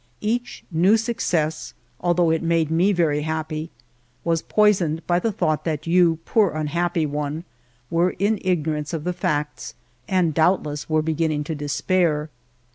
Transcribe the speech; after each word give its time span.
Each 0.21 0.63
new 0.71 0.97
success, 0.97 1.75
although 1.99 2.31
it 2.31 2.41
made 2.41 2.71
me 2.71 2.91
very 2.91 3.21
happy, 3.21 3.69
was 4.23 4.41
poisoned 4.41 5.05
by 5.05 5.19
the 5.19 5.31
thought 5.31 5.63
that 5.63 5.85
you, 5.85 6.17
poor 6.25 6.53
unhappy 6.53 7.05
one, 7.05 7.43
were 7.91 8.15
in 8.17 8.39
ignorance 8.41 8.93
of 8.93 9.03
the 9.03 9.13
facts 9.13 9.75
and 10.07 10.33
doubtless 10.33 10.89
were 10.89 11.03
begin 11.03 11.29
ning 11.29 11.43
to 11.43 11.53
despair. 11.53 12.31